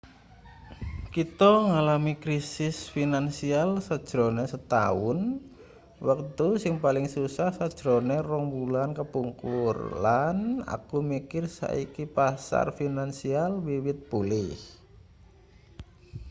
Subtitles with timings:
[1.15, 5.19] kita ngalami krisis finansial sajrone setaun
[6.09, 9.75] wektu sing paling susah sajrone rong wulan kepungkur
[10.05, 10.37] lan
[10.75, 14.55] aku mikir saiki pasar finansial wiwit pulih